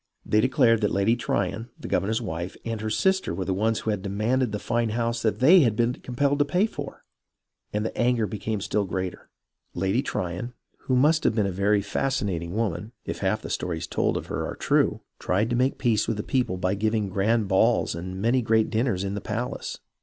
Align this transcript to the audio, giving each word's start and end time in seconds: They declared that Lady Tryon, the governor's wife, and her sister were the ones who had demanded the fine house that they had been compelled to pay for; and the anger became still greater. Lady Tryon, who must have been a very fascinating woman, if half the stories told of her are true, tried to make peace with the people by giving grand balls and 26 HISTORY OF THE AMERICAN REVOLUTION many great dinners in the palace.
They 0.25 0.41
declared 0.41 0.81
that 0.81 0.89
Lady 0.89 1.15
Tryon, 1.15 1.69
the 1.79 1.87
governor's 1.87 2.23
wife, 2.23 2.57
and 2.65 2.81
her 2.81 2.89
sister 2.89 3.35
were 3.35 3.45
the 3.45 3.53
ones 3.53 3.81
who 3.81 3.91
had 3.91 4.01
demanded 4.01 4.51
the 4.51 4.57
fine 4.57 4.89
house 4.89 5.21
that 5.21 5.37
they 5.37 5.59
had 5.59 5.75
been 5.75 5.93
compelled 5.93 6.39
to 6.39 6.43
pay 6.45 6.65
for; 6.65 7.03
and 7.71 7.85
the 7.85 7.95
anger 7.95 8.25
became 8.25 8.61
still 8.61 8.83
greater. 8.85 9.29
Lady 9.75 10.01
Tryon, 10.01 10.53
who 10.85 10.95
must 10.95 11.23
have 11.23 11.35
been 11.35 11.45
a 11.45 11.51
very 11.51 11.83
fascinating 11.83 12.55
woman, 12.55 12.93
if 13.05 13.19
half 13.19 13.43
the 13.43 13.49
stories 13.51 13.85
told 13.85 14.17
of 14.17 14.25
her 14.25 14.43
are 14.47 14.55
true, 14.55 15.01
tried 15.19 15.51
to 15.51 15.55
make 15.55 15.77
peace 15.77 16.07
with 16.07 16.17
the 16.17 16.23
people 16.23 16.57
by 16.57 16.73
giving 16.73 17.07
grand 17.07 17.47
balls 17.47 17.93
and 17.93 18.05
26 18.05 18.09
HISTORY 18.09 18.09
OF 18.09 18.09
THE 18.09 18.09
AMERICAN 18.09 18.09
REVOLUTION 18.09 18.21
many 18.21 18.41
great 18.41 18.69
dinners 18.71 19.03
in 19.03 19.13
the 19.13 19.21
palace. 19.21 19.79